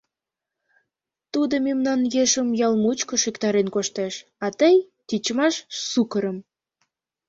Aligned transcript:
Тудо 1.33 1.55
мемнан 1.65 1.99
ешым 2.23 2.47
ял 2.67 2.73
мучко 2.83 3.15
шӱктарен 3.21 3.67
коштеш, 3.75 4.13
а 4.45 4.47
тый— 4.59 4.75
тичмаш 5.07 5.55
сукырым! 5.89 6.37